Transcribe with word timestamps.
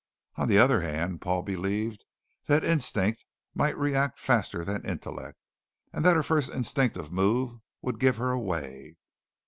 On 0.35 0.47
the 0.47 0.57
other 0.57 0.81
hand, 0.81 1.21
Paul 1.21 1.43
believed 1.43 2.05
that 2.47 2.65
instinct 2.65 3.23
might 3.53 3.77
react 3.77 4.19
faster 4.19 4.65
than 4.65 4.83
intellect, 4.83 5.37
and 5.93 6.03
that 6.03 6.15
her 6.15 6.23
first 6.23 6.49
instinctive 6.51 7.11
move 7.11 7.59
would 7.83 7.99
give 7.99 8.17
her 8.17 8.31
away. 8.31 8.97